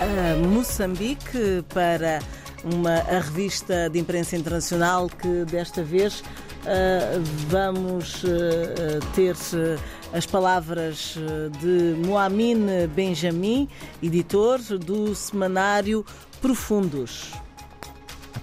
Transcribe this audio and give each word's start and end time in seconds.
a 0.00 0.36
Moçambique 0.48 1.64
para 1.72 2.20
uma 2.64 2.98
a 2.98 3.20
revista 3.20 3.88
de 3.88 3.98
imprensa 3.98 4.36
internacional 4.36 5.08
que 5.08 5.44
desta 5.44 5.82
vez 5.82 6.20
uh, 6.20 6.24
vamos 7.48 8.22
uh, 8.24 8.28
ter 9.14 9.36
as 10.12 10.26
palavras 10.26 11.16
de 11.60 12.06
Moamin 12.06 12.86
Benjamin, 12.94 13.68
editor 14.02 14.58
do 14.78 15.14
semanário 15.14 16.04
Profundos 16.40 17.32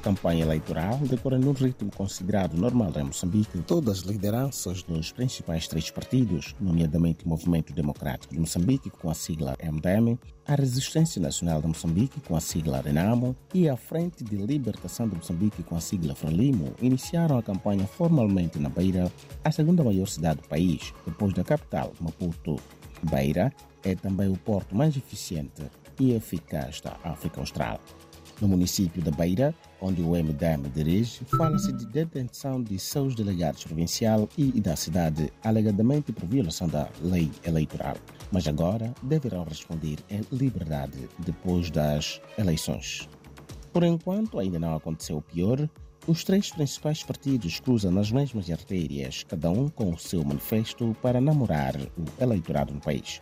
campanha 0.04 0.44
eleitoral 0.44 0.98
decorre 0.98 1.38
num 1.38 1.54
ritmo 1.54 1.90
considerado 1.90 2.58
normal 2.58 2.92
em 2.98 3.04
Moçambique. 3.04 3.58
Todas 3.60 4.00
as 4.00 4.04
lideranças 4.04 4.84
dos 4.84 5.14
principais 5.14 5.66
três 5.66 5.90
partidos, 5.90 6.54
nomeadamente 6.60 7.26
o 7.26 7.30
Movimento 7.30 7.72
Democrático 7.72 8.34
de 8.34 8.39
Moçambique, 8.42 8.89
com 8.89 9.10
a 9.10 9.14
sigla 9.14 9.56
MDM, 9.64 10.20
a 10.46 10.56
Resistência 10.56 11.21
Nacional 11.21 11.62
de 11.62 11.68
Moçambique, 11.68 12.20
com 12.20 12.36
a 12.36 12.42
sigla 12.42 12.82
RENAMO, 12.82 13.34
e 13.54 13.70
a 13.70 13.78
Frente 13.78 14.25
de 14.25 14.36
Libertação 14.36 15.08
de 15.08 15.16
Moçambique, 15.16 15.64
com 15.64 15.78
a 15.78 15.80
sigla 15.80 16.14
FRELIMO, 16.14 16.74
iniciaram 16.82 17.38
a 17.38 17.44
campanha 17.44 17.88
formalmente 17.88 18.60
na 18.60 18.68
Beira, 18.68 19.10
a 19.42 19.52
segunda 19.54 19.86
maior 19.86 20.08
cidade 20.08 20.42
do 20.42 20.50
país, 20.50 20.94
depois 21.06 21.33
da 21.33 21.46
capital, 21.46 21.94
Maputo. 22.02 22.58
Beira 23.04 23.54
é 23.82 23.96
também 23.96 24.30
o 24.30 24.38
porto 24.38 24.75
mais 24.75 24.97
eficiente 24.97 25.64
e 25.97 26.11
eficaz 26.14 26.82
da 26.82 26.97
África 27.06 27.39
Austral. 27.39 27.80
No 28.42 28.47
município 28.47 29.01
da 29.01 29.11
Beira, 29.11 29.55
onde 29.79 30.01
o 30.01 30.11
MDM 30.11 30.69
dirige, 30.74 31.24
fala-se 31.37 31.71
de 31.71 31.86
detenção 31.86 32.61
de 32.61 32.78
seus 32.80 33.16
delegados 33.16 33.64
provincial 33.64 34.28
e 34.38 34.59
da 34.59 34.75
cidade, 34.75 35.31
alegadamente 35.44 36.11
por 36.11 36.28
violação 36.28 36.67
da 36.67 36.89
lei 37.02 37.31
eleitoral. 37.45 37.95
Mas 38.31 38.47
agora 38.47 38.94
deverão 39.03 39.44
responder 39.44 40.00
em 40.09 40.22
liberdade 40.31 41.08
depois 41.19 41.69
das 41.69 42.19
eleições. 42.38 43.08
Por 43.72 43.83
enquanto, 43.83 44.39
ainda 44.39 44.59
não 44.59 44.75
aconteceu 44.75 45.17
o 45.17 45.22
pior. 45.22 45.69
Os 46.05 46.23
três 46.23 46.52
principais 46.52 47.02
partidos 47.02 47.59
cruzam 47.59 47.91
nas 47.91 48.11
mesmas 48.11 48.49
artérias, 48.49 49.23
cada 49.23 49.49
um 49.49 49.69
com 49.69 49.91
o 49.91 49.97
seu 49.97 50.23
manifesto 50.23 50.95
para 51.02 51.21
namorar 51.21 51.75
o 51.75 52.21
eleitorado 52.21 52.73
no 52.73 52.81
país. 52.81 53.21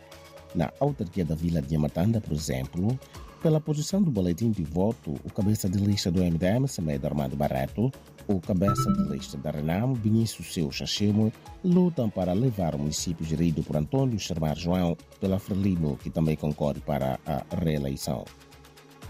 Na 0.54 0.70
autarquia 0.80 1.24
da 1.24 1.34
Vila 1.34 1.62
de 1.62 1.74
Yamatanda, 1.74 2.20
por 2.20 2.32
exemplo, 2.32 2.98
pela 3.42 3.60
posição 3.60 4.00
do 4.00 4.10
boletim 4.10 4.52
de 4.52 4.62
voto, 4.62 5.14
o 5.24 5.32
cabeça 5.32 5.68
de 5.68 5.76
lista 5.78 6.10
do 6.10 6.22
MDM, 6.22 6.68
Semedo 6.68 7.08
Armando 7.08 7.36
Barreto, 7.36 7.90
o 8.28 8.40
cabeça 8.40 8.90
de 8.92 9.02
lista 9.08 9.36
da 9.36 9.50
Renamo, 9.50 9.94
Vinícius 9.96 10.54
Seu 10.54 10.70
Chachimo, 10.70 11.32
lutam 11.64 12.08
para 12.08 12.32
levar 12.32 12.76
o 12.76 12.78
município 12.78 13.26
gerido 13.26 13.62
por 13.64 13.76
Antônio 13.76 14.18
Charmar 14.18 14.56
João 14.56 14.96
pela 15.20 15.40
Frelimo, 15.40 15.96
que 15.96 16.08
também 16.08 16.36
concorre 16.36 16.80
para 16.80 17.18
a 17.26 17.42
reeleição. 17.56 18.24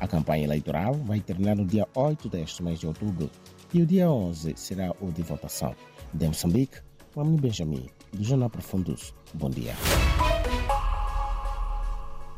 A 0.00 0.08
campanha 0.08 0.44
eleitoral 0.44 0.94
vai 0.94 1.20
terminar 1.20 1.54
no 1.54 1.66
dia 1.66 1.86
8 1.94 2.28
deste 2.30 2.62
mês 2.62 2.80
de 2.80 2.86
outubro 2.86 3.30
e 3.72 3.82
o 3.82 3.86
dia 3.86 4.10
11 4.10 4.54
será 4.56 4.92
o 5.00 5.12
de 5.12 5.22
votação. 5.22 5.74
De 6.12 6.26
Moçambique, 6.26 6.78
Mami 7.14 7.38
Benjamin, 7.38 7.86
do 8.12 8.24
Jornal 8.24 8.48
Profundos. 8.48 9.14
Bom 9.34 9.50
dia. 9.50 9.74